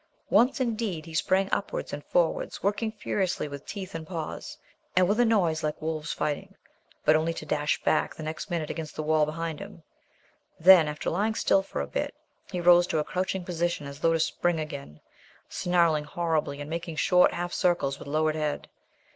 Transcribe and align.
Once, 0.31 0.59
indeed, 0.59 1.05
he 1.05 1.13
sprang 1.13 1.47
upwards 1.51 1.93
and 1.93 2.03
forwards, 2.05 2.63
working 2.63 2.91
furiously 2.91 3.47
with 3.47 3.67
teeth 3.67 3.93
and 3.93 4.07
paws, 4.07 4.57
and 4.95 5.07
with 5.07 5.19
a 5.19 5.25
noise 5.25 5.61
like 5.63 5.79
wolves 5.79 6.11
fighting, 6.11 6.55
but 7.05 7.15
only 7.15 7.35
to 7.35 7.45
dash 7.45 7.79
back 7.83 8.15
the 8.15 8.23
next 8.23 8.49
minute 8.49 8.71
against 8.71 8.95
the 8.95 9.03
wall 9.03 9.27
behind 9.27 9.59
him. 9.59 9.83
Then, 10.59 10.87
after 10.87 11.11
lying 11.11 11.35
still 11.35 11.61
for 11.61 11.81
a 11.81 11.85
bit, 11.87 12.15
he 12.51 12.59
rose 12.59 12.87
to 12.87 12.97
a 12.97 13.03
crouching 13.03 13.45
position 13.45 13.85
as 13.85 13.99
though 13.99 14.13
to 14.13 14.19
spring 14.19 14.59
again, 14.59 15.01
snarling 15.49 16.05
horribly 16.05 16.59
and 16.59 16.67
making 16.67 16.95
short 16.95 17.31
half 17.31 17.53
circles 17.53 17.99
with 17.99 18.07
lowered 18.07 18.33
head. 18.35 18.69